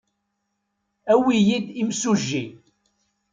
Awi-iyi-d 1.13 1.67
imsujji. 1.81 2.45